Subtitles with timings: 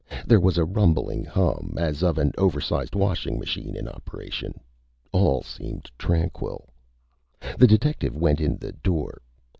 [0.25, 4.59] There was a rumbling hum, as of an oversized washing machine in operation.
[5.11, 6.69] All seemed tranquil.
[7.59, 9.21] The detective went in the door.